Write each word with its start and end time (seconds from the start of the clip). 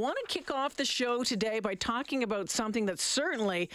want 0.00 0.16
to 0.26 0.32
kick 0.32 0.50
off 0.50 0.76
the 0.76 0.84
show 0.84 1.22
today 1.22 1.60
by 1.60 1.74
talking 1.74 2.22
about 2.22 2.48
something 2.48 2.86
that 2.86 2.98
certainly 2.98 3.68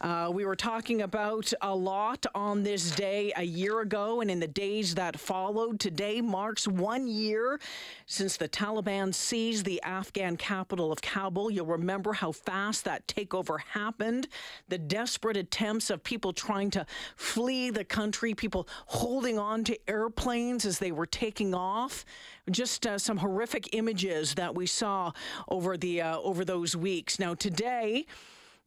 uh, 0.00 0.30
we 0.32 0.44
were 0.44 0.54
talking 0.54 1.02
about 1.02 1.52
a 1.60 1.74
lot 1.74 2.24
on 2.36 2.62
this 2.62 2.92
day 2.92 3.32
a 3.36 3.42
year 3.42 3.80
ago 3.80 4.20
and 4.20 4.30
in 4.30 4.38
the 4.38 4.46
days 4.46 4.94
that 4.94 5.18
followed. 5.18 5.80
Today 5.80 6.20
marks 6.20 6.68
one 6.68 7.08
year 7.08 7.58
since 8.06 8.36
the 8.36 8.48
Taliban 8.48 9.12
seized 9.12 9.64
the 9.64 9.82
Afghan 9.82 10.36
capital 10.36 10.92
of 10.92 11.02
Kabul. 11.02 11.50
You'll 11.50 11.66
remember 11.66 12.12
how 12.12 12.30
fast 12.30 12.84
that 12.84 13.08
takeover 13.08 13.58
happened, 13.72 14.28
the 14.68 14.78
desperate 14.78 15.36
attempts 15.36 15.90
of 15.90 16.04
people 16.04 16.32
trying 16.32 16.70
to 16.70 16.86
flee 17.16 17.70
the 17.70 17.84
country, 17.84 18.34
people 18.34 18.68
holding 18.86 19.36
on 19.36 19.64
to 19.64 19.76
airplanes 19.90 20.64
as 20.64 20.78
they 20.78 20.92
were 20.92 21.06
taking 21.06 21.54
off. 21.54 22.04
Just 22.50 22.86
uh, 22.88 22.98
some 22.98 23.18
horrific 23.18 23.72
images 23.72 24.34
that 24.34 24.54
we 24.54 24.66
saw 24.66 25.12
over 25.48 25.71
the 25.76 26.02
uh, 26.02 26.18
over 26.18 26.44
those 26.44 26.76
weeks. 26.76 27.18
Now 27.18 27.34
today. 27.34 28.06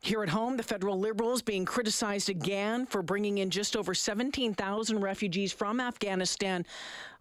Here 0.01 0.21
at 0.21 0.29
home, 0.29 0.55
the 0.55 0.61
federal 0.61 0.99
Liberals 0.99 1.41
being 1.41 1.65
criticized 1.65 2.29
again 2.29 2.85
for 2.85 3.01
bringing 3.01 3.39
in 3.39 3.49
just 3.49 3.75
over 3.75 3.95
17,000 3.95 5.01
refugees 5.01 5.51
from 5.51 5.79
Afghanistan 5.79 6.63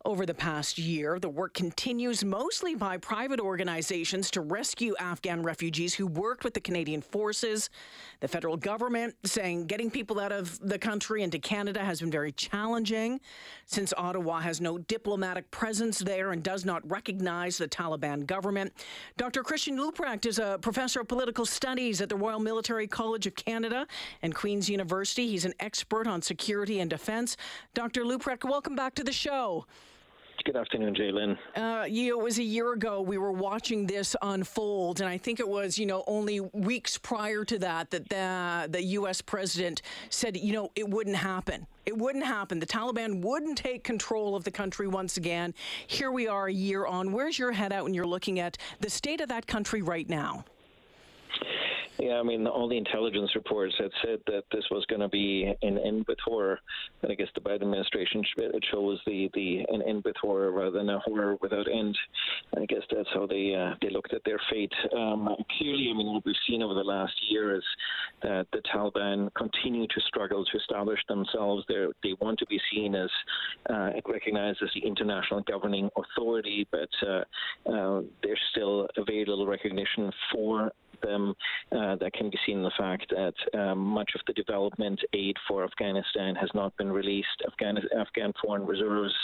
over 0.04 0.26
the 0.26 0.34
past 0.34 0.76
year. 0.78 1.18
The 1.18 1.28
work 1.28 1.54
continues 1.54 2.24
mostly 2.24 2.74
by 2.74 2.98
private 2.98 3.40
organizations 3.40 4.30
to 4.32 4.42
rescue 4.42 4.94
Afghan 5.00 5.42
refugees 5.42 5.94
who 5.94 6.06
worked 6.06 6.44
with 6.44 6.52
the 6.52 6.60
Canadian 6.60 7.00
forces. 7.00 7.70
The 8.20 8.28
federal 8.28 8.56
government 8.56 9.14
saying 9.24 9.66
getting 9.66 9.90
people 9.90 10.20
out 10.20 10.32
of 10.32 10.58
the 10.60 10.78
country 10.78 11.22
into 11.22 11.38
Canada 11.38 11.82
has 11.82 12.00
been 12.00 12.10
very 12.10 12.32
challenging 12.32 13.20
since 13.64 13.94
Ottawa 13.96 14.40
has 14.40 14.60
no 14.60 14.76
diplomatic 14.76 15.50
presence 15.50 15.98
there 15.98 16.32
and 16.32 16.42
does 16.42 16.64
not 16.64 16.88
recognize 16.88 17.56
the 17.56 17.68
Taliban 17.68 18.26
government. 18.26 18.72
Dr. 19.16 19.42
Christian 19.42 19.78
Leuprecht 19.78 20.26
is 20.26 20.38
a 20.38 20.58
professor 20.60 21.00
of 21.00 21.08
political 21.08 21.46
studies 21.46 22.02
at 22.02 22.10
the 22.10 22.16
Royal 22.16 22.40
Military 22.40 22.86
College 22.86 23.26
of 23.26 23.34
Canada 23.34 23.86
and 24.22 24.34
Queen's 24.34 24.68
University. 24.68 25.28
He's 25.28 25.46
an 25.46 25.54
expert 25.60 26.06
on 26.06 26.20
security 26.20 26.80
and 26.80 26.90
defense. 26.90 27.36
Dr. 27.72 28.04
Leuprecht, 28.04 28.44
welcome 28.44 28.76
back 28.76 28.94
to 28.96 29.04
the 29.04 29.12
show. 29.12 29.64
Good 30.44 30.56
afternoon, 30.56 30.94
Jalen. 30.94 31.38
Uh, 31.56 31.84
you 31.88 32.10
know, 32.10 32.20
it 32.20 32.24
was 32.24 32.38
a 32.38 32.42
year 32.42 32.72
ago 32.72 33.00
we 33.00 33.16
were 33.16 33.32
watching 33.32 33.86
this 33.86 34.14
unfold, 34.20 35.00
and 35.00 35.08
I 35.08 35.16
think 35.16 35.40
it 35.40 35.48
was, 35.48 35.78
you 35.78 35.86
know, 35.86 36.04
only 36.06 36.40
weeks 36.40 36.98
prior 36.98 37.44
to 37.44 37.58
that 37.60 37.90
that 37.90 38.08
the, 38.08 38.68
the 38.70 38.82
U.S. 38.82 39.22
president 39.22 39.80
said, 40.10 40.36
you 40.36 40.52
know, 40.52 40.70
it 40.74 40.88
wouldn't 40.88 41.16
happen. 41.16 41.66
It 41.86 41.96
wouldn't 41.96 42.24
happen. 42.24 42.58
The 42.58 42.66
Taliban 42.66 43.22
wouldn't 43.22 43.56
take 43.58 43.84
control 43.84 44.36
of 44.36 44.44
the 44.44 44.50
country 44.50 44.88
once 44.88 45.16
again. 45.16 45.54
Here 45.86 46.10
we 46.10 46.26
are 46.28 46.48
a 46.48 46.52
year 46.52 46.86
on. 46.86 47.12
Where's 47.12 47.38
your 47.38 47.52
head 47.52 47.72
at 47.72 47.84
when 47.84 47.94
you're 47.94 48.06
looking 48.06 48.38
at 48.38 48.58
the 48.80 48.90
state 48.90 49.20
of 49.20 49.28
that 49.28 49.46
country 49.46 49.82
right 49.82 50.08
now? 50.08 50.44
Yeah, 51.98 52.14
I 52.14 52.24
mean, 52.24 52.46
all 52.48 52.68
the 52.68 52.76
intelligence 52.76 53.30
reports 53.36 53.74
had 53.78 53.90
said 54.02 54.18
that 54.26 54.42
this 54.50 54.64
was 54.70 54.84
going 54.86 55.00
to 55.00 55.08
be 55.08 55.54
an 55.62 55.78
end 55.78 56.04
with 56.08 56.18
horror. 56.24 56.58
And 57.02 57.12
I 57.12 57.14
guess 57.14 57.28
the 57.34 57.40
Biden 57.40 57.62
administration 57.62 58.24
it 58.36 58.64
shows 58.70 59.00
the, 59.06 59.30
the 59.34 59.64
an 59.68 59.80
end 59.82 60.02
with 60.04 60.16
horror 60.20 60.50
rather 60.50 60.72
than 60.72 60.90
a 60.90 60.98
horror 61.00 61.36
without 61.40 61.68
end. 61.68 61.96
I 62.56 62.66
guess 62.66 62.82
that's 62.90 63.08
how 63.14 63.26
they 63.26 63.54
uh, 63.54 63.76
they 63.80 63.90
looked 63.90 64.12
at 64.12 64.22
their 64.24 64.40
fate. 64.50 64.72
Um, 64.96 65.28
clearly, 65.56 65.88
I 65.90 65.96
mean, 65.96 66.12
what 66.12 66.24
we've 66.24 66.34
seen 66.48 66.62
over 66.62 66.74
the 66.74 66.82
last 66.82 67.14
year 67.30 67.56
is 67.56 67.64
that 68.22 68.46
the 68.52 68.62
Taliban 68.74 69.32
continue 69.34 69.86
to 69.86 70.00
struggle 70.08 70.44
to 70.44 70.58
establish 70.58 71.00
themselves. 71.08 71.64
They 71.68 71.86
they 72.02 72.14
want 72.20 72.40
to 72.40 72.46
be 72.46 72.60
seen 72.72 72.96
as 72.96 73.10
uh, 73.70 73.90
recognized 74.08 74.62
as 74.62 74.70
the 74.74 74.84
international 74.84 75.42
governing 75.42 75.90
authority, 75.96 76.66
but 76.72 76.88
uh, 77.06 77.24
uh, 77.72 78.02
there's 78.22 78.40
still 78.50 78.88
very 79.06 79.24
little 79.24 79.46
recognition 79.46 80.10
for 80.32 80.72
them. 81.04 81.34
Uh, 81.72 81.96
that 81.96 82.12
can 82.12 82.30
be 82.30 82.38
seen 82.46 82.58
in 82.58 82.62
the 82.62 82.70
fact 82.78 83.06
that 83.10 83.58
um, 83.58 83.78
much 83.78 84.10
of 84.14 84.20
the 84.26 84.32
development 84.32 85.00
aid 85.12 85.36
for 85.48 85.64
Afghanistan 85.64 86.34
has 86.34 86.50
not 86.54 86.76
been 86.76 86.90
released. 86.90 87.42
Afghan, 87.46 87.78
Afghan 87.98 88.32
foreign 88.42 88.66
reserves, 88.66 89.14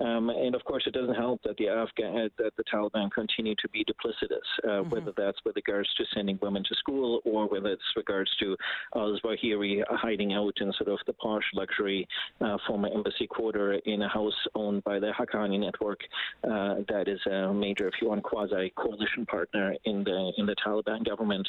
um, 0.00 0.30
and 0.30 0.54
of 0.54 0.64
course, 0.64 0.84
it 0.86 0.94
doesn't 0.94 1.14
help 1.14 1.40
that 1.44 1.56
the 1.56 1.68
Afghan 1.68 2.16
uh, 2.16 2.28
that 2.38 2.52
the 2.56 2.64
Taliban 2.72 3.10
continue 3.12 3.54
to 3.56 3.68
be 3.68 3.84
duplicitous, 3.84 4.48
uh, 4.64 4.68
mm-hmm. 4.68 4.90
whether 4.90 5.12
that's 5.16 5.38
with 5.44 5.56
regards 5.56 5.92
to 5.94 6.04
sending 6.14 6.38
women 6.42 6.62
to 6.64 6.74
school 6.74 7.20
or 7.24 7.46
whether 7.48 7.68
it's 7.68 7.82
regards 7.96 8.30
to 8.40 8.56
al 8.94 9.18
Zawahiri 9.18 9.82
hiding 9.88 10.32
out 10.34 10.54
in 10.60 10.72
sort 10.72 10.88
of 10.88 10.98
the 11.06 11.12
posh 11.14 11.44
luxury 11.54 12.06
uh, 12.40 12.56
former 12.66 12.88
embassy 12.94 13.26
quarter 13.26 13.74
in 13.86 14.02
a 14.02 14.08
house 14.08 14.34
owned 14.54 14.82
by 14.84 14.98
the 14.98 15.12
Haqqani 15.18 15.58
network. 15.58 16.00
Uh, 16.44 16.76
that 16.88 17.04
is 17.06 17.20
a 17.26 17.52
major, 17.52 17.88
if 17.88 17.94
you 18.00 18.08
want, 18.08 18.22
quasi 18.22 18.72
coalition 18.76 19.26
partner 19.26 19.74
in 19.84 20.04
the 20.04 20.32
in 20.38 20.46
the 20.46 20.56
Taliban 20.64 21.04
government 21.04 21.21
government. 21.22 21.48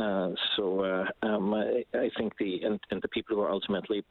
Uh, 0.00 0.30
so 0.56 0.80
uh, 0.80 1.26
um, 1.26 1.54
I, 1.54 1.84
I, 1.94 2.10
think 2.18 2.32
the 2.38 2.62
and, 2.62 2.80
and, 2.90 3.00
the 3.00 3.08
people 3.08 3.36
who 3.36 3.42
are 3.42 3.50
ultimately 3.50 4.04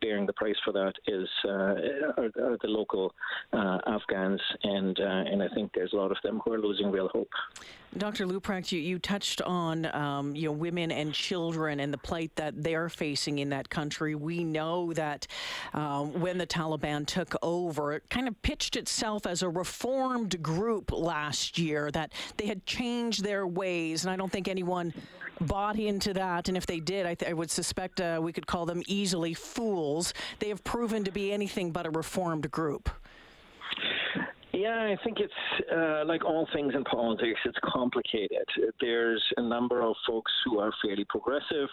bearing 0.00 0.26
the 0.26 0.32
price 0.32 0.56
for 0.64 0.72
that 0.72 0.92
is 1.06 1.28
uh, 1.44 1.50
are, 1.50 2.30
are, 2.42 2.58
the 2.60 2.68
local 2.68 3.14
uh, 3.52 3.78
Afghans, 3.86 4.40
and 4.64 4.98
uh, 4.98 5.30
and 5.30 5.42
I 5.42 5.48
think 5.54 5.72
there's 5.74 5.92
a 5.92 5.96
lot 5.96 6.10
of 6.10 6.18
them 6.24 6.40
who 6.44 6.52
are 6.52 6.58
losing 6.58 6.90
real 6.90 7.08
hope. 7.12 7.30
Dr. 7.98 8.26
Leuprecht, 8.26 8.70
you, 8.70 8.80
you 8.80 8.98
touched 9.00 9.42
on 9.42 9.84
um, 9.94 10.36
you 10.36 10.46
know 10.46 10.52
women 10.52 10.92
and 10.92 11.12
children 11.12 11.80
and 11.80 11.92
the 11.92 11.98
plight 11.98 12.30
that 12.36 12.62
they're 12.62 12.88
facing 12.88 13.40
in 13.40 13.48
that 13.50 13.68
country. 13.68 14.14
We 14.14 14.44
know 14.44 14.92
that 14.92 15.26
um, 15.74 16.20
when 16.20 16.38
the 16.38 16.46
Taliban 16.46 17.04
took 17.04 17.34
over, 17.42 17.92
it 17.92 18.08
kind 18.08 18.28
of 18.28 18.40
pitched 18.42 18.76
itself 18.76 19.26
as 19.26 19.42
a 19.42 19.48
reformed 19.48 20.40
group 20.40 20.92
last 20.92 21.58
year. 21.58 21.90
That 21.90 22.12
they 22.36 22.46
had 22.46 22.64
changed 22.64 23.24
their 23.24 23.44
ways, 23.46 24.04
and 24.04 24.12
I 24.12 24.16
don't 24.16 24.30
think 24.30 24.46
anyone 24.46 24.94
bought 25.40 25.78
into 25.78 26.12
that. 26.14 26.48
And 26.48 26.56
if 26.56 26.66
they 26.66 26.78
did, 26.78 27.06
I, 27.06 27.14
th- 27.14 27.28
I 27.28 27.34
would 27.34 27.50
suspect 27.50 28.00
uh, 28.00 28.20
we 28.22 28.32
could 28.32 28.46
call 28.46 28.66
them 28.66 28.82
easily 28.86 29.34
fools. 29.34 30.14
They 30.38 30.48
have 30.48 30.62
proven 30.62 31.02
to 31.04 31.10
be 31.10 31.32
anything 31.32 31.72
but 31.72 31.86
a 31.86 31.90
reformed 31.90 32.50
group. 32.50 32.88
Yeah, 34.60 34.76
I 34.76 34.96
think 35.02 35.20
it's 35.20 35.70
uh, 35.74 36.04
like 36.04 36.22
all 36.22 36.46
things 36.52 36.74
in 36.74 36.84
politics, 36.84 37.40
it's 37.46 37.56
complicated. 37.64 38.44
There's 38.78 39.24
a 39.38 39.42
number 39.42 39.80
of 39.80 39.94
folks 40.06 40.30
who 40.44 40.58
are 40.58 40.70
fairly 40.84 41.06
progressive. 41.08 41.70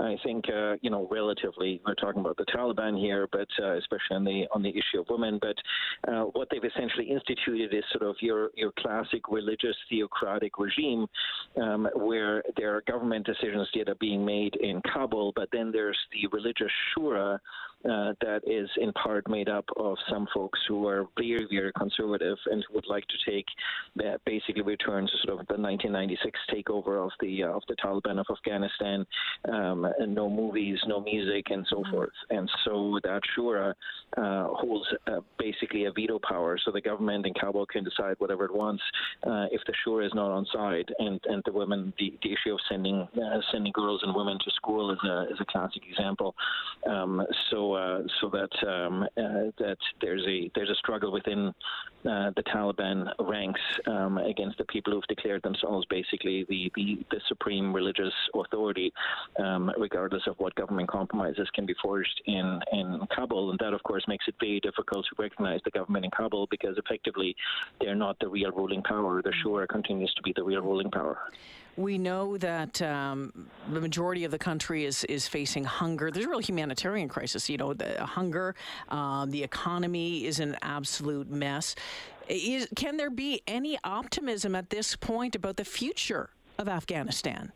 I 0.00 0.16
think, 0.24 0.46
uh, 0.48 0.74
you 0.82 0.90
know, 0.90 1.06
relatively, 1.12 1.80
we're 1.86 1.94
talking 1.94 2.22
about 2.22 2.36
the 2.36 2.46
Taliban 2.46 2.98
here, 2.98 3.28
but 3.30 3.46
uh, 3.62 3.76
especially 3.76 4.16
on 4.16 4.24
the 4.24 4.46
on 4.52 4.62
the 4.64 4.70
issue 4.70 5.00
of 5.00 5.06
women. 5.10 5.38
But 5.40 5.54
uh, 6.12 6.24
what 6.32 6.48
they've 6.50 6.64
essentially 6.64 7.08
instituted 7.08 7.72
is 7.72 7.84
sort 7.92 8.10
of 8.10 8.16
your 8.20 8.50
your 8.56 8.72
classic 8.80 9.28
religious 9.30 9.76
theocratic 9.88 10.58
regime, 10.58 11.06
um, 11.62 11.88
where 11.94 12.42
there 12.56 12.74
are 12.74 12.82
government 12.88 13.26
decisions 13.26 13.68
that 13.76 13.88
are 13.88 14.00
being 14.00 14.24
made 14.24 14.56
in 14.56 14.82
Kabul, 14.92 15.32
but 15.36 15.48
then 15.52 15.70
there's 15.70 15.98
the 16.12 16.26
religious 16.36 16.72
shura 16.98 17.38
uh, 17.84 18.12
that 18.20 18.40
is 18.46 18.68
in 18.78 18.92
part 18.92 19.28
made 19.28 19.48
up 19.48 19.64
of 19.76 19.96
some 20.10 20.26
folks 20.32 20.58
who 20.68 20.86
are 20.86 21.06
very, 21.18 21.46
very 21.50 21.72
conservative 21.76 22.38
and 22.46 22.64
who 22.66 22.74
would 22.74 22.86
like 22.86 23.04
to 23.08 23.30
take 23.30 23.46
uh, 24.00 24.16
basically 24.24 24.62
return 24.62 25.06
to 25.06 25.12
sort 25.24 25.40
of 25.40 25.46
the 25.48 25.60
1996 25.60 26.38
takeover 26.52 27.04
of 27.04 27.10
the 27.20 27.42
uh, 27.42 27.48
of 27.48 27.62
the 27.68 27.76
Taliban 27.76 28.18
of 28.18 28.26
Afghanistan, 28.30 29.06
um, 29.52 29.86
and 29.98 30.14
no 30.14 30.28
movies, 30.30 30.78
no 30.86 31.00
music, 31.00 31.46
and 31.50 31.66
so 31.68 31.76
mm-hmm. 31.76 31.90
forth. 31.92 32.10
And 32.30 32.50
so 32.64 32.98
that 33.04 33.20
shura 33.36 33.74
uh, 34.16 34.48
holds 34.48 34.86
uh, 35.06 35.20
basically 35.38 35.84
a 35.84 35.92
veto 35.92 36.18
power, 36.26 36.58
so 36.64 36.70
the 36.70 36.80
government 36.80 37.26
in 37.26 37.34
Kabul 37.34 37.66
can 37.66 37.84
decide 37.84 38.16
whatever 38.18 38.44
it 38.44 38.54
wants 38.54 38.82
uh, 39.26 39.46
if 39.52 39.60
the 39.66 39.74
shura 39.86 40.06
is 40.06 40.12
not 40.14 40.30
on 40.30 40.46
side. 40.52 40.90
And 40.98 41.20
and 41.24 41.42
the 41.44 41.52
women, 41.52 41.92
the, 41.98 42.14
the 42.22 42.32
issue 42.32 42.54
of 42.54 42.60
sending 42.68 43.06
sending 43.52 43.72
girls 43.72 44.00
and 44.02 44.14
women 44.14 44.38
to 44.44 44.50
school 44.52 44.90
is 44.90 44.98
a 45.04 45.32
is 45.32 45.38
a 45.40 45.44
classic 45.44 45.82
example. 45.90 46.34
Um, 46.88 47.24
so 47.50 47.73
uh, 47.74 48.02
so 48.20 48.30
that 48.30 48.68
um, 48.68 49.02
uh, 49.02 49.50
that 49.58 49.76
there's 50.00 50.24
a 50.26 50.50
there's 50.54 50.70
a 50.70 50.74
struggle 50.76 51.12
within 51.12 51.52
uh, 52.04 52.30
the 52.36 52.42
Taliban 52.42 53.10
ranks 53.18 53.60
um, 53.86 54.18
against 54.18 54.58
the 54.58 54.64
people 54.64 54.92
who've 54.92 55.06
declared 55.08 55.42
themselves 55.42 55.86
basically 55.88 56.44
the, 56.50 56.70
the, 56.74 56.98
the 57.10 57.20
supreme 57.28 57.72
religious 57.72 58.12
authority, 58.34 58.92
um, 59.38 59.70
regardless 59.78 60.22
of 60.26 60.34
what 60.38 60.54
government 60.54 60.88
compromises 60.88 61.48
can 61.54 61.64
be 61.64 61.74
forged 61.82 62.20
in, 62.26 62.60
in 62.72 63.00
Kabul. 63.14 63.50
And 63.50 63.58
that, 63.60 63.72
of 63.72 63.82
course, 63.84 64.04
makes 64.06 64.26
it 64.28 64.34
very 64.38 64.60
difficult 64.60 65.06
to 65.06 65.22
recognize 65.22 65.60
the 65.64 65.70
government 65.70 66.04
in 66.04 66.10
Kabul 66.10 66.46
because 66.50 66.76
effectively 66.76 67.34
they're 67.80 67.94
not 67.94 68.18
the 68.20 68.28
real 68.28 68.50
ruling 68.50 68.82
power. 68.82 69.22
The 69.22 69.32
Shura 69.42 69.66
continues 69.66 70.12
to 70.14 70.22
be 70.22 70.34
the 70.36 70.44
real 70.44 70.60
ruling 70.60 70.90
power. 70.90 71.18
We 71.76 71.98
know 71.98 72.38
that 72.38 72.80
um, 72.82 73.48
the 73.72 73.80
majority 73.80 74.22
of 74.24 74.30
the 74.30 74.38
country 74.38 74.84
is 74.84 75.02
is 75.04 75.26
facing 75.26 75.64
hunger. 75.64 76.08
There's 76.12 76.26
a 76.26 76.28
real 76.28 76.38
humanitarian 76.38 77.08
crisis. 77.08 77.50
You 77.50 77.56
know, 77.56 77.63
the 77.72 78.04
hunger, 78.04 78.54
um, 78.88 79.30
the 79.30 79.42
economy 79.42 80.26
is 80.26 80.40
an 80.40 80.56
absolute 80.62 81.30
mess. 81.30 81.74
Is, 82.28 82.68
can 82.76 82.96
there 82.96 83.10
be 83.10 83.42
any 83.46 83.78
optimism 83.84 84.54
at 84.54 84.70
this 84.70 84.96
point 84.96 85.34
about 85.34 85.56
the 85.56 85.64
future 85.64 86.30
of 86.58 86.68
Afghanistan? 86.68 87.52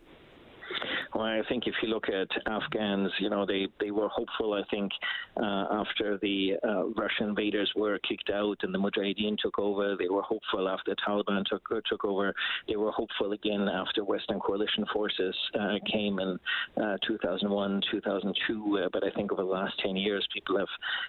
Well, 1.15 1.25
I 1.25 1.41
think 1.49 1.67
if 1.67 1.75
you 1.83 1.89
look 1.89 2.09
at 2.09 2.29
Afghans, 2.47 3.11
you 3.19 3.31
know, 3.31 3.47
they, 3.47 3.69
they 3.81 3.91
were 3.91 4.09
hopeful, 4.09 4.53
I 4.53 4.63
think, 4.71 4.93
uh, 5.37 5.67
after 5.71 6.19
the 6.21 6.55
uh, 6.63 6.87
Russian 6.89 7.31
invaders 7.31 7.71
were 7.75 7.99
kicked 8.01 8.31
out 8.31 8.59
and 8.63 8.75
the 8.75 8.79
Mujahideen 8.79 9.39
took 9.39 9.59
over. 9.59 9.97
They 9.99 10.09
were 10.09 10.23
hopeful 10.23 10.69
after 10.69 10.95
the 10.95 10.97
Taliban 10.97 11.45
took, 11.47 11.67
took 11.87 12.05
over. 12.05 12.35
They 12.67 12.77
were 12.77 12.91
hopeful 12.91 13.33
again 13.33 13.69
after 13.69 14.05
Western 14.05 14.39
coalition 14.41 14.85
forces 14.93 15.35
uh, 15.59 15.77
came 15.91 16.19
in 16.19 16.39
uh, 16.83 16.97
2001, 17.07 17.83
2002. 17.91 18.79
Uh, 18.85 18.89
but 18.93 19.05
I 19.05 19.11
think 19.11 19.33
over 19.33 19.43
the 19.43 19.49
last 19.49 19.75
10 19.83 19.97
years, 19.97 20.27
people 20.35 20.59
have, 20.59 20.69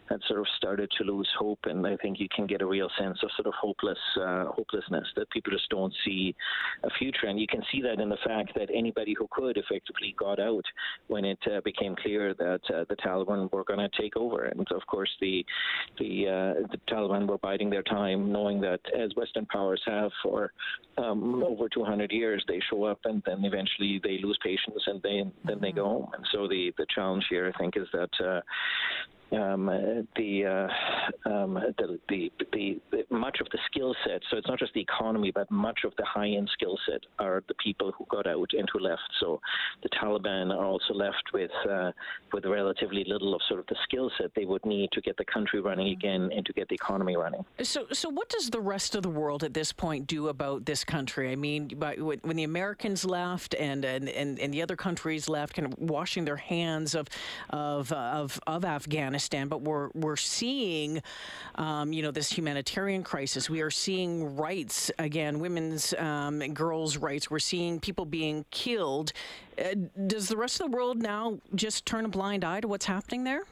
had 0.10 0.20
sort 0.28 0.40
of 0.40 0.48
started 0.58 0.90
to 0.98 1.04
lose 1.04 1.30
hope. 1.38 1.60
And 1.66 1.86
I 1.86 1.98
think 1.98 2.20
you 2.20 2.28
can 2.34 2.48
get 2.48 2.62
a 2.62 2.66
real 2.66 2.90
sense 2.98 3.18
of 3.22 3.30
sort 3.36 3.48
of 3.48 3.54
hopeless 3.60 3.98
uh, 4.22 4.46
hopelessness 4.46 5.08
that 5.16 5.30
people 5.30 5.52
just 5.52 5.70
don't 5.70 5.94
see 6.06 6.34
a 6.84 6.90
future. 6.98 7.28
And 7.28 7.40
you 7.40 7.48
can 7.48 7.62
see 7.72 7.82
that 7.82 8.00
in 8.00 8.08
the 8.08 8.18
fact 8.26 8.54
that 8.56 8.70
anybody 8.74 9.14
who 9.18 9.28
could 9.32 9.58
effectively 9.58 9.89
got 10.18 10.40
out 10.40 10.66
when 11.08 11.26
it 11.26 11.40
uh, 11.52 11.62
became 11.64 11.96
clear 11.96 12.34
that 12.36 12.62
uh, 12.74 12.86
the 12.90 12.96
Taliban 12.96 13.52
were 13.52 13.64
going 13.64 13.80
to 13.80 14.02
take 14.02 14.16
over. 14.16 14.46
And 14.46 14.66
of 14.72 14.86
course, 14.88 15.10
the 15.22 15.46
the, 15.98 16.28
uh, 16.28 16.68
the 16.72 16.80
Taliban 16.90 17.28
were 17.28 17.38
biding 17.38 17.70
their 17.70 17.84
time, 17.84 18.32
knowing 18.32 18.62
that 18.62 18.80
as 18.98 19.12
Western 19.16 19.46
powers 19.48 19.82
have 19.86 20.12
for 20.24 20.52
um, 20.98 21.44
over 21.44 21.70
200 21.70 22.12
years, 22.12 22.44
they 22.48 22.60
show 22.70 22.84
up 22.84 23.00
and 23.06 23.22
then 23.26 23.44
eventually 23.44 24.00
they 24.04 24.20
lose 24.22 24.38
patience 24.44 24.84
and 24.88 25.02
they, 25.02 25.24
then 25.46 25.60
they 25.62 25.72
go 25.72 25.84
mm-hmm. 25.84 26.04
home. 26.04 26.12
And 26.16 26.26
so 26.32 26.48
the, 26.48 26.72
the 26.78 26.86
challenge 26.94 27.26
here, 27.30 27.52
I 27.54 27.58
think, 27.58 27.76
is 27.78 27.88
that 27.94 28.10
uh, 28.26 28.42
um, 29.32 29.66
the, 30.16 30.46
uh, 30.46 31.30
um, 31.30 31.54
the, 31.78 32.00
the, 32.10 32.32
the, 32.52 32.82
the, 32.92 33.06
much 33.10 33.40
of 33.42 33.48
the 33.52 33.60
skill 33.68 33.96
set. 34.06 34.22
So 34.30 34.38
it's 34.38 34.48
not 34.48 34.60
just 34.60 34.74
the 34.74 34.82
economy, 34.82 35.32
but 35.32 35.50
much 35.52 35.80
of 35.86 35.94
the 35.98 36.06
high-end 36.06 36.50
skill 36.54 36.78
set 36.90 37.02
are 37.20 37.44
the 37.48 37.54
people 37.56 37.92
who 37.98 38.06
got 38.10 38.28
out 38.28 38.50
and 38.58 38.68
who 38.72 38.80
left. 38.80 39.02
So 39.20 39.40
the 39.84 39.90
Taliban 39.90 40.52
are 40.56 40.66
also 40.66 40.94
left 40.94 41.24
with 41.34 41.52
uh, 41.70 41.92
with 42.34 42.46
relatively 42.46 43.04
little 43.08 43.34
of 43.36 43.42
sort 43.48 43.60
of 43.60 43.68
the 43.68 43.76
skill 43.84 44.12
set 44.18 44.32
they 44.36 44.46
would 44.46 44.66
need 44.66 44.92
to 44.92 45.02
get 45.02 45.18
the 45.18 45.26
country 45.26 45.60
running 45.60 45.90
again 45.90 46.30
and 46.36 46.46
to 46.46 46.54
get 46.54 46.68
the 46.70 46.76
economy 46.76 47.16
running. 47.18 47.44
So, 47.62 47.88
so 47.92 48.10
what 48.10 48.30
does 48.30 48.50
the 48.50 48.62
rest 48.62 48.96
of 48.96 49.04
the 49.04 49.10
world 49.10 49.44
at 49.44 49.54
this 49.54 49.72
point 49.72 50.08
do 50.08 50.28
about 50.28 50.66
this 50.66 50.84
country? 50.84 51.32
I 51.32 51.36
mean, 51.36 51.70
when 52.22 52.36
the 52.36 52.44
Americans 52.44 53.06
left 53.06 53.56
and 53.56 53.86
and, 53.86 54.10
and, 54.10 54.40
and 54.40 54.54
the 54.54 54.62
other 54.62 54.76
countries 54.76 55.30
left, 55.30 55.54
kind 55.54 55.68
of 55.72 55.78
washing 55.78 56.26
their 56.26 56.38
hands 56.38 56.96
of 56.96 57.08
of 57.50 57.92
of, 57.92 58.40
of 58.48 58.66
Afghanistan 58.66 59.19
Afghanistan, 59.20 59.50
but 59.50 59.62
we're 59.62 59.90
we're 59.94 60.16
seeing, 60.16 61.02
um, 61.56 61.92
you 61.92 62.02
know, 62.02 62.12
this 62.12 62.32
humanitarian 62.32 63.04
crisis. 63.04 63.50
We 63.50 63.62
are 63.62 63.72
seeing 63.72 64.38
rights 64.38 64.92
again, 64.98 65.40
women's 65.40 65.94
um, 65.96 66.40
girls' 66.54 66.96
rights. 66.96 67.30
We're 67.30 67.40
seeing 67.40 67.82
people 67.82 68.06
being 68.06 68.46
killed. 68.50 69.12
Uh, 69.58 69.76
does 70.08 70.30
the 70.30 70.38
rest 70.38 70.62
of 70.62 70.72
the 70.72 70.78
world 70.78 70.98
now 71.02 71.40
just 71.54 71.86
turn 71.86 72.06
a 72.06 72.08
blind 72.08 72.46
eye 72.46 72.62
to 72.62 72.68
what's 72.70 72.86
happening 72.86 73.26
there? 73.26 73.44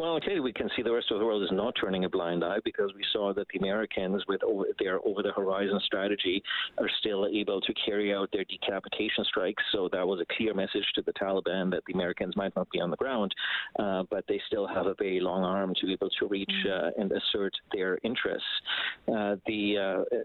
Well, 0.00 0.18
clearly 0.18 0.40
we 0.40 0.54
can 0.54 0.70
see 0.74 0.80
the 0.82 0.94
rest 0.94 1.10
of 1.10 1.18
the 1.18 1.26
world 1.26 1.42
is 1.42 1.50
not 1.52 1.74
turning 1.78 2.06
a 2.06 2.08
blind 2.08 2.42
eye 2.42 2.56
because 2.64 2.90
we 2.96 3.04
saw 3.12 3.34
that 3.34 3.46
the 3.52 3.58
Americans, 3.58 4.24
with 4.26 4.42
over, 4.42 4.64
their 4.78 4.98
over-the-horizon 5.06 5.78
strategy, 5.84 6.42
are 6.78 6.88
still 7.00 7.26
able 7.26 7.60
to 7.60 7.74
carry 7.74 8.14
out 8.14 8.30
their 8.32 8.44
decapitation 8.44 9.24
strikes. 9.24 9.62
So 9.72 9.90
that 9.92 10.08
was 10.08 10.18
a 10.22 10.34
clear 10.34 10.54
message 10.54 10.86
to 10.94 11.02
the 11.02 11.12
Taliban 11.12 11.70
that 11.72 11.82
the 11.86 11.92
Americans 11.92 12.34
might 12.34 12.56
not 12.56 12.70
be 12.70 12.80
on 12.80 12.90
the 12.90 12.96
ground, 12.96 13.34
uh, 13.78 14.04
but 14.08 14.24
they 14.26 14.40
still 14.46 14.66
have 14.66 14.86
a 14.86 14.94
very 14.94 15.20
long 15.20 15.44
arm 15.44 15.74
to 15.78 15.86
be 15.86 15.92
able 15.92 16.08
to 16.18 16.26
reach 16.26 16.50
mm. 16.66 16.88
uh, 16.88 16.92
and 16.96 17.12
assert 17.12 17.52
their 17.70 17.98
interests. 18.02 18.48
Uh, 19.06 19.36
the, 19.46 19.76
uh, 19.76 20.16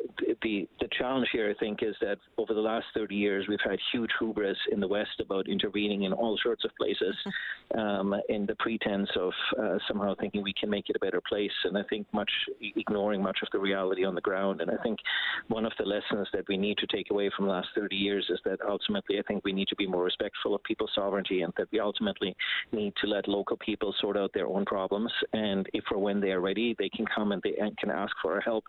the 0.42 0.70
the 0.80 0.88
challenge 0.98 1.28
here, 1.34 1.54
I 1.54 1.60
think, 1.60 1.80
is 1.82 1.96
that 2.00 2.18
over 2.38 2.54
the 2.54 2.62
last 2.62 2.86
30 2.94 3.14
years 3.14 3.46
we've 3.50 3.60
had 3.62 3.80
huge 3.92 4.12
hubris 4.20 4.58
in 4.72 4.80
the 4.80 4.88
West 4.88 5.20
about 5.20 5.50
intervening 5.50 6.04
in 6.04 6.14
all 6.14 6.38
sorts 6.42 6.64
of 6.64 6.72
places 6.80 7.16
um, 7.78 8.16
in 8.30 8.46
the 8.46 8.56
pretense 8.56 9.10
of 9.20 9.34
uh, 9.66 9.78
somehow 9.88 10.16
thinking 10.20 10.44
we 10.44 10.54
can 10.54 10.70
make 10.70 10.90
it 10.90 10.96
a 10.96 11.00
better 11.00 11.22
place, 11.28 11.52
and 11.64 11.78
I 11.78 11.84
think 11.90 12.08
much 12.14 12.32
ignoring 12.62 13.22
much 13.22 13.40
of 13.42 13.50
the 13.52 13.60
reality 13.60 14.06
on 14.06 14.16
the 14.16 14.22
ground. 14.22 14.62
And 14.62 14.72
I 14.72 14.78
think 14.84 15.00
one 15.48 15.66
of 15.66 15.74
the 15.78 15.86
lessons 15.86 16.28
that 16.34 16.48
we 16.48 16.58
need 16.58 16.78
to 16.78 16.88
take 16.88 17.12
away 17.12 17.30
from 17.36 17.46
the 17.46 17.52
last 17.52 17.70
30 17.76 17.96
years 17.96 18.26
is 18.30 18.40
that 18.46 18.60
ultimately 18.68 19.20
I 19.20 19.24
think 19.24 19.44
we 19.44 19.54
need 19.54 19.68
to 19.70 19.76
be 19.76 19.88
more 19.88 20.04
respectful 20.04 20.56
of 20.56 20.64
people's 20.64 20.92
sovereignty, 20.96 21.42
and 21.42 21.54
that 21.58 21.68
we 21.72 21.80
ultimately 21.80 22.36
need 22.72 22.94
to 23.02 23.08
let 23.08 23.28
local 23.28 23.58
people 23.58 23.94
sort 24.00 24.18
out 24.18 24.32
their 24.34 24.48
own 24.48 24.66
problems. 24.66 25.12
And 25.34 25.68
if 25.74 25.84
or 25.92 25.98
when 25.98 26.22
they 26.22 26.32
are 26.32 26.42
ready, 26.42 26.76
they 26.78 26.90
can 26.90 27.06
come 27.14 27.32
and 27.32 27.42
they 27.44 27.56
can 27.80 27.90
ask 27.90 28.16
for 28.22 28.34
our 28.34 28.42
help. 28.42 28.64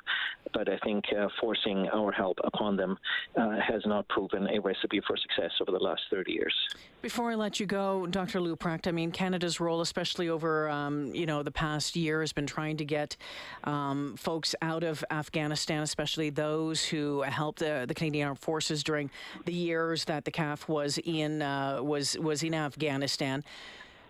But 0.52 0.69
I 0.69 0.78
think 0.78 1.04
uh, 1.19 1.28
forcing 1.40 1.88
our 1.93 2.12
help 2.12 2.38
upon 2.44 2.76
them 2.76 2.96
uh, 3.37 3.58
has 3.66 3.82
not 3.84 4.08
proven 4.08 4.48
a 4.48 4.60
recipe 4.60 5.00
for 5.06 5.16
success 5.16 5.50
over 5.60 5.72
the 5.72 5.82
last 5.82 6.02
30 6.10 6.32
years. 6.32 6.54
Before 7.02 7.31
I 7.31 7.34
let 7.34 7.60
you 7.60 7.66
go, 7.66 8.06
Dr. 8.06 8.40
Leuprecht, 8.40 8.87
I 8.87 8.93
mean 8.93 9.10
Canada's 9.10 9.60
role, 9.60 9.81
especially 9.81 10.28
over 10.28 10.69
um, 10.76 11.14
you 11.14 11.26
know 11.26 11.43
the 11.43 11.50
past 11.50 11.96
year, 11.96 12.20
has 12.20 12.32
been 12.32 12.46
trying 12.46 12.76
to 12.78 12.84
get 12.84 13.17
um, 13.64 14.14
folks 14.17 14.55
out 14.62 14.82
of 14.82 15.05
Afghanistan, 15.11 15.82
especially 15.82 16.31
those 16.31 16.84
who 16.84 17.23
helped 17.23 17.61
the, 17.61 17.84
the, 17.87 17.94
Canadian 17.94 18.28
Armed 18.28 18.38
Forces 18.38 18.82
during 18.82 19.11
the 19.44 19.52
years 19.52 20.05
that 20.05 20.25
the 20.25 20.31
CAF 20.31 20.69
was 20.69 20.99
in 21.05 21.43
uh, 21.43 21.82
was 21.82 22.19
was 22.19 22.43
in 22.43 22.55
Afghanistan. 22.55 23.44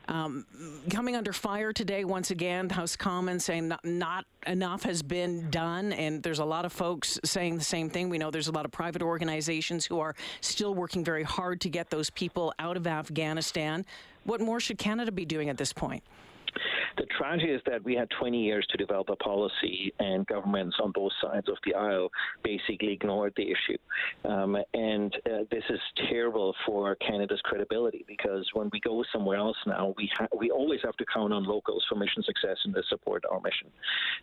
Um, 0.08 0.46
coming 0.88 1.16
under 1.16 1.32
fire 1.32 1.72
today 1.72 2.04
once 2.04 2.30
again. 2.30 2.70
House 2.70 2.94
Commons 2.94 3.44
saying 3.44 3.66
not, 3.66 3.84
not, 3.84 4.24
enough 4.46 4.84
has 4.84 5.02
been 5.02 5.50
done, 5.50 5.92
and 5.92 6.22
there's 6.22 6.38
a 6.38 6.44
lot 6.44 6.64
of 6.64 6.72
folks 6.72 7.18
saying 7.24 7.58
the 7.58 7.64
same 7.64 7.90
thing. 7.90 8.08
We 8.08 8.18
know 8.18 8.30
there's 8.30 8.46
a 8.46 8.52
lot 8.52 8.64
of 8.64 8.70
private 8.70 9.02
organizations 9.02 9.84
who 9.84 9.98
are 9.98 10.14
still 10.40 10.74
working 10.74 11.02
very 11.02 11.24
hard 11.24 11.60
to 11.62 11.68
get 11.68 11.90
those 11.90 12.10
people 12.10 12.54
out 12.60 12.76
of 12.76 12.86
Afghanistan. 12.86 13.84
What 14.22 14.40
more 14.40 14.60
should 14.60 14.78
Canada 14.78 15.10
be 15.10 15.24
doing 15.24 15.48
at 15.48 15.56
this 15.56 15.72
point? 15.72 16.04
The 16.96 17.06
tragedy 17.18 17.52
is 17.52 17.60
that 17.66 17.84
we 17.84 17.94
had 17.94 18.08
20 18.18 18.42
years 18.42 18.66
to 18.70 18.76
develop 18.76 19.08
a 19.10 19.16
policy, 19.16 19.92
and 19.98 20.26
governments 20.26 20.76
on 20.82 20.92
both 20.92 21.12
sides 21.20 21.48
of 21.48 21.56
the 21.64 21.74
aisle 21.74 22.08
basically 22.42 22.92
ignored 22.92 23.34
the 23.36 23.42
issue. 23.42 23.78
Um, 24.24 24.56
and 24.72 25.14
uh, 25.26 25.44
this 25.50 25.64
is 25.68 25.80
terrible 26.08 26.54
for 26.64 26.94
Canada's 26.96 27.40
credibility 27.44 28.04
because 28.08 28.48
when 28.54 28.70
we 28.72 28.80
go 28.80 29.04
somewhere 29.12 29.36
else 29.36 29.56
now, 29.66 29.94
we 29.96 30.10
ha- 30.16 30.28
we 30.36 30.50
always 30.50 30.80
have 30.84 30.96
to 30.96 31.04
count 31.12 31.32
on 31.32 31.44
locals 31.44 31.84
for 31.88 31.96
mission 31.96 32.22
success 32.22 32.56
and 32.64 32.74
to 32.74 32.82
support 32.88 33.24
our 33.30 33.40
mission. 33.40 33.68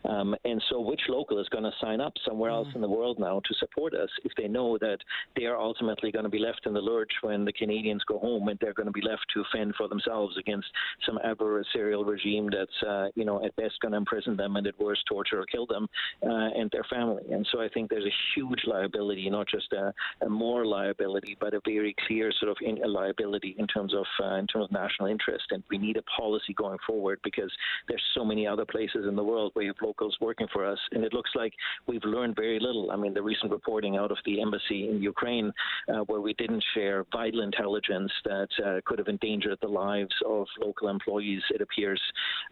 Um, 0.05 0.35
and 0.43 0.61
so, 0.69 0.79
which 0.79 1.01
local 1.09 1.39
is 1.39 1.49
going 1.49 1.63
to 1.63 1.71
sign 1.79 2.01
up 2.01 2.13
somewhere 2.27 2.51
else 2.51 2.67
mm. 2.69 2.75
in 2.75 2.81
the 2.81 2.89
world 2.89 3.19
now 3.19 3.41
to 3.45 3.53
support 3.55 3.93
us 3.93 4.09
if 4.23 4.31
they 4.35 4.47
know 4.47 4.77
that 4.79 4.97
they 5.35 5.45
are 5.45 5.57
ultimately 5.57 6.11
going 6.11 6.23
to 6.23 6.29
be 6.29 6.39
left 6.39 6.65
in 6.65 6.73
the 6.73 6.81
lurch 6.81 7.11
when 7.21 7.45
the 7.45 7.53
Canadians 7.53 8.03
go 8.05 8.17
home 8.17 8.47
and 8.47 8.57
they're 8.59 8.73
going 8.73 8.87
to 8.87 8.91
be 8.91 9.01
left 9.01 9.25
to 9.33 9.43
fend 9.51 9.75
for 9.75 9.87
themselves 9.87 10.37
against 10.37 10.67
some 11.05 11.19
adversarial 11.25 12.05
regime 12.05 12.49
that 12.49 12.62
that's 12.63 12.89
uh, 12.89 13.07
you 13.15 13.25
know 13.25 13.43
at 13.43 13.55
best 13.55 13.75
going 13.81 13.91
to 13.91 13.97
imprison 13.97 14.35
them 14.37 14.55
and 14.55 14.65
at 14.67 14.79
worst 14.79 15.01
torture 15.07 15.39
or 15.39 15.45
kill 15.45 15.65
them 15.65 15.87
uh, 16.23 16.49
and 16.59 16.69
their 16.71 16.85
family. 16.89 17.23
And 17.31 17.47
so 17.51 17.61
I 17.61 17.67
think 17.69 17.89
there's 17.89 18.05
a 18.05 18.17
huge 18.35 18.61
liability, 18.65 19.29
not 19.29 19.47
just 19.47 19.71
a, 19.73 19.93
a 20.25 20.29
more 20.29 20.65
liability, 20.65 21.37
but 21.39 21.53
a 21.53 21.61
very 21.65 21.95
clear 22.07 22.31
sort 22.39 22.51
of 22.51 22.57
in, 22.61 22.79
liability 22.85 23.55
in 23.57 23.67
terms 23.67 23.93
of 23.93 24.05
uh, 24.23 24.35
in 24.35 24.47
terms 24.47 24.65
of 24.65 24.71
national 24.71 25.09
interest. 25.09 25.45
And 25.51 25.63
we 25.69 25.77
need 25.77 25.97
a 25.97 26.03
policy 26.03 26.53
going 26.53 26.79
forward 26.85 27.19
because 27.23 27.51
there's 27.87 28.03
so 28.15 28.23
many 28.23 28.47
other 28.47 28.65
places 28.65 29.05
in 29.07 29.15
the 29.15 29.23
world 29.23 29.51
where 29.53 29.65
you 29.65 29.71
have 29.71 29.87
locals 29.87 30.15
working 30.21 30.47
for 30.53 30.65
us, 30.65 30.79
and 30.91 31.03
it 31.03 31.13
looks 31.13 31.31
like 31.35 31.53
we've 31.87 32.03
learned 32.03 32.35
very 32.35 32.59
little. 32.59 32.91
I 32.91 32.95
mean, 32.95 33.13
the 33.13 33.21
recent 33.21 33.51
reporting 33.51 33.97
out 33.97 34.11
of 34.11 34.17
the 34.25 34.41
embassy 34.41 34.89
in 34.89 35.01
Ukraine, 35.01 35.51
uh, 35.89 36.01
where 36.07 36.21
we 36.21 36.33
didn't 36.33 36.63
share 36.73 37.05
vital 37.11 37.41
intelligence 37.41 38.11
that 38.25 38.47
could 38.85 38.99
have 38.99 39.07
endangered 39.07 39.57
the 39.61 39.67
lives 39.67 40.13
of 40.25 40.47
local 40.59 40.89
employees, 40.89 41.41
it 41.49 41.61
appears, 41.61 42.01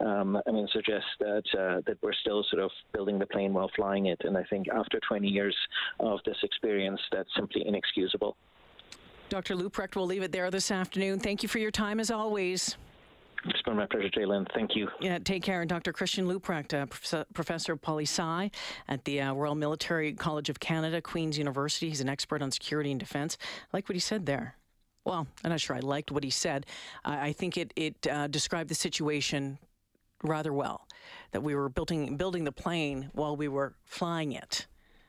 um, 0.05 0.39
I 0.47 0.51
mean, 0.51 0.67
suggests 0.71 1.09
that 1.19 1.43
uh, 1.53 1.81
that 1.85 1.97
we're 2.01 2.13
still 2.13 2.43
sort 2.49 2.63
of 2.63 2.71
building 2.93 3.19
the 3.19 3.25
plane 3.25 3.53
while 3.53 3.69
flying 3.75 4.07
it. 4.07 4.19
And 4.23 4.37
I 4.37 4.43
think 4.43 4.67
after 4.69 4.99
20 5.07 5.27
years 5.27 5.55
of 5.99 6.19
this 6.25 6.37
experience, 6.43 6.99
that's 7.11 7.29
simply 7.35 7.65
inexcusable. 7.65 8.35
Dr. 9.29 9.55
Leuprecht, 9.55 9.95
we'll 9.95 10.05
leave 10.05 10.23
it 10.23 10.31
there 10.31 10.51
this 10.51 10.71
afternoon. 10.71 11.19
Thank 11.19 11.41
you 11.41 11.49
for 11.49 11.59
your 11.59 11.71
time 11.71 11.99
as 11.99 12.11
always. 12.11 12.75
It's 13.45 13.61
been 13.63 13.75
my 13.75 13.87
pleasure, 13.87 14.09
Jalen. 14.09 14.47
Thank 14.53 14.75
you. 14.75 14.87
Yeah, 14.99 15.17
take 15.17 15.41
care. 15.41 15.61
And 15.61 15.69
Dr. 15.69 15.93
Christian 15.93 16.27
Leuprecht, 16.27 16.73
uh, 16.73 17.23
professor 17.33 17.73
of 17.73 17.81
poli 17.81 18.03
sci 18.03 18.51
at 18.87 19.05
the 19.05 19.21
uh, 19.21 19.33
Royal 19.33 19.55
Military 19.55 20.13
College 20.13 20.49
of 20.49 20.59
Canada, 20.59 21.01
Queen's 21.01 21.37
University. 21.37 21.89
He's 21.89 22.01
an 22.01 22.09
expert 22.09 22.41
on 22.41 22.51
security 22.51 22.91
and 22.91 22.99
defense. 22.99 23.37
I 23.41 23.77
like 23.77 23.89
what 23.89 23.95
he 23.95 23.99
said 23.99 24.27
there. 24.27 24.57
Well, 25.05 25.25
I'm 25.43 25.49
not 25.49 25.59
sure 25.59 25.75
I 25.75 25.79
liked 25.79 26.11
what 26.11 26.23
he 26.23 26.29
said. 26.29 26.67
I 27.03 27.31
think 27.31 27.57
it, 27.57 27.73
it 27.75 28.05
uh, 28.05 28.27
described 28.27 28.69
the 28.69 28.75
situation 28.75 29.57
rather 30.23 30.53
well. 30.53 30.87
That 31.31 31.41
we 31.41 31.55
were 31.55 31.69
building 31.69 32.17
building 32.17 32.43
the 32.43 32.51
plane 32.51 33.09
while 33.13 33.35
we 33.35 33.47
were 33.47 33.73
flying 33.85 34.33
it. 34.33 34.67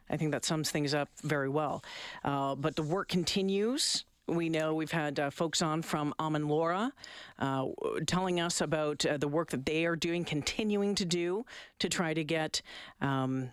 I 0.09 0.17
think 0.17 0.33
that 0.33 0.45
sums 0.45 0.71
things 0.71 0.95
up 0.95 1.09
very 1.23 1.49
well. 1.49 1.83
Uh, 2.23 2.55
but 2.55 2.77
the 2.77 2.83
work 2.83 3.09
continues. 3.09 4.05
We 4.29 4.49
know 4.49 4.75
we've 4.75 4.93
had 4.93 5.19
uh, 5.19 5.31
folks 5.31 5.63
on 5.63 5.83
from 5.83 6.15
Aman 6.19 6.49
Lara 6.49 6.93
uh, 7.39 7.67
telling 8.07 8.39
us 8.39 8.61
about 8.61 9.05
uh, 9.05 9.17
the 9.17 9.27
work 9.27 9.51
that 9.51 9.67
they 9.67 9.85
are 9.85 9.97
doing, 9.97 10.25
continuing 10.25 10.95
to 10.95 11.05
do 11.05 11.45
to 11.81 11.89
try 11.89 12.15
to 12.15 12.23
get 12.23 12.63
um, 13.01 13.53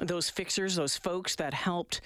those 0.00 0.28
fixers, 0.28 0.76
those 0.76 0.96
folks 0.96 1.36
that 1.36 1.54
helped 1.54 2.00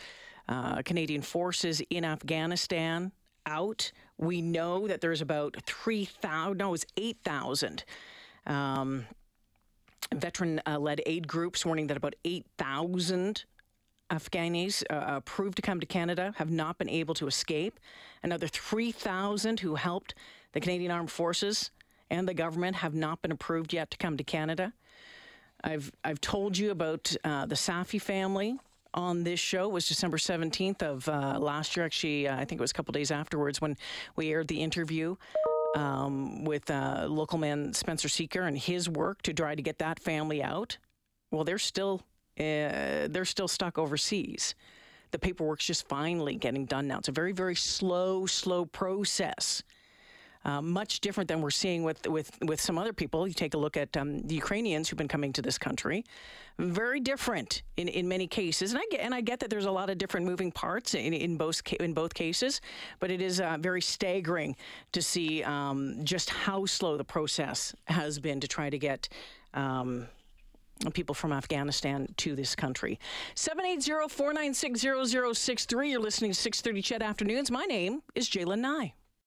uh, 0.49 0.83
Canadian 0.83 1.23
forces 1.23 1.83
in 1.91 2.05
Afghanistan 2.05 3.11
out. 3.47 3.91
We 4.17 4.43
know 4.43 4.87
that 4.87 5.01
there's 5.01 5.21
about 5.21 5.57
3,000, 5.67 6.57
no, 6.57 6.73
it's 6.73 6.87
8,000 6.97 7.85
um, 8.47 9.07
veteran 10.15 10.61
uh, 10.67 10.79
led 10.79 11.01
aid 11.07 11.29
groups 11.29 11.65
warning 11.65 11.87
that 11.89 11.97
about 11.97 12.15
8,000 12.25 13.45
Afghanis 14.11 14.85
uh, 14.89 15.17
approved 15.17 15.57
to 15.57 15.63
come 15.63 15.81
to 15.81 15.87
Canada 15.87 16.33
have 16.37 16.51
not 16.51 16.79
been 16.79 16.89
able 16.89 17.15
to 17.15 17.27
escape. 17.27 17.81
Another 18.23 18.47
3,000 18.47 19.61
who 19.61 19.75
helped 19.75 20.15
the 20.53 20.61
Canadian 20.61 20.91
Armed 20.91 21.11
Forces 21.11 21.71
and 22.11 22.29
the 22.29 22.35
government 22.35 22.77
have 22.77 22.95
not 22.95 23.21
been 23.23 23.33
approved 23.33 23.73
yet 23.73 23.91
to 23.91 23.97
come 23.97 24.17
to 24.17 24.25
Canada. 24.25 24.73
I've 25.65 25.91
I've 26.05 26.21
told 26.21 26.57
you 26.57 26.71
about 26.71 27.15
uh, 27.25 27.47
the 27.47 27.55
Safi 27.55 28.01
family 28.01 28.59
on 28.95 29.25
this 29.25 29.41
show. 29.41 29.65
It 29.65 29.73
was 29.73 29.89
December 29.89 30.17
17th 30.17 30.83
of 30.83 31.09
uh, 31.09 31.39
last 31.39 31.77
year. 31.77 31.85
Actually, 31.85 32.29
uh, 32.29 32.37
I 32.37 32.45
think 32.45 32.61
it 32.61 32.63
was 32.63 32.71
a 32.71 32.75
couple 32.75 32.93
days 32.93 33.11
afterwards 33.11 33.61
when 33.61 33.77
we 34.15 34.31
aired 34.31 34.49
the 34.49 34.63
interview. 34.63 35.17
Um, 35.77 36.45
with 36.45 36.71
uh, 36.71 37.07
local 37.07 37.39
man 37.39 37.75
Spencer 37.75 38.09
Seeker 38.09 38.43
and 38.43 38.57
his 38.57 38.89
work 38.89 39.21
to 39.23 39.35
try 39.35 39.55
to 39.55 39.61
get 39.61 39.79
that 39.79 40.01
family 40.01 40.43
out. 40.43 40.79
Well, 41.31 41.45
they're 41.45 41.59
still 41.59 42.01
uh, 42.41 43.09
they're 43.11 43.27
still 43.27 43.49
stuck 43.49 43.79
overseas. 43.79 44.55
The 45.11 45.19
paperwork's 45.19 45.67
just 45.67 45.87
finally 45.87 46.37
getting 46.37 46.65
done 46.65 46.89
now. 46.89 46.99
It's 46.99 47.09
a 47.09 47.13
very 47.13 47.33
very 47.33 47.55
slow 47.55 48.25
slow 48.25 48.65
process. 48.65 49.63
Uh, 50.47 50.63
much 50.63 51.01
different 51.01 51.27
than 51.27 51.41
we're 51.41 51.51
seeing 51.51 51.83
with, 51.83 52.07
with, 52.07 52.31
with 52.43 52.61
some 52.61 52.79
other 52.79 52.93
people. 52.93 53.27
You 53.27 53.35
take 53.35 53.55
a 53.55 53.59
look 53.59 53.77
at 53.77 53.97
um, 53.97 54.23
the 54.23 54.37
Ukrainians 54.37 54.89
who've 54.89 54.97
been 54.97 55.09
coming 55.09 55.33
to 55.33 55.43
this 55.43 55.59
country. 55.59 56.05
Very 56.61 57.01
different 57.01 57.65
in, 57.77 57.89
in 57.89 58.07
many 58.07 58.29
cases, 58.29 58.71
and 58.71 58.81
I 58.81 58.85
get 58.89 59.01
and 59.01 59.13
I 59.13 59.23
get 59.23 59.41
that 59.41 59.51
there's 59.51 59.65
a 59.65 59.73
lot 59.73 59.91
of 59.91 59.99
different 59.99 60.25
moving 60.25 60.53
parts 60.53 60.95
in, 60.95 61.13
in 61.13 61.37
both 61.37 61.61
in 61.81 61.95
both 61.95 62.15
cases, 62.15 62.61
but 63.01 63.11
it 63.11 63.21
is 63.21 63.41
uh, 63.41 63.57
very 63.59 63.83
staggering 63.83 64.55
to 64.93 65.03
see 65.03 65.43
um, 65.43 65.97
just 66.05 66.31
how 66.31 66.65
slow 66.65 66.97
the 66.97 67.03
process 67.03 67.75
has 67.87 68.21
been 68.21 68.39
to 68.39 68.47
try 68.47 68.71
to 68.71 68.79
get. 68.79 69.09
Um, 69.53 70.07
people 70.93 71.15
from 71.15 71.33
Afghanistan 71.33 72.07
to 72.19 72.37
this 72.37 72.55
country. 72.55 73.01
780-496-0063. 73.35 75.91
You're 75.91 75.99
listening 75.99 76.33
to 76.33 76.39
630 76.39 76.83
CHED 76.83 77.03
Afternoons. 77.03 77.51
My 77.51 77.65
name 77.65 78.03
is 78.15 78.29
Jalen 78.29 78.59
Nye. 78.59 78.93